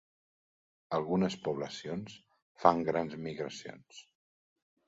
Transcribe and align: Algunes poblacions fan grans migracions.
Algunes 0.97 1.35
poblacions 1.49 2.17
fan 2.65 2.81
grans 2.89 3.17
migracions. 3.29 4.05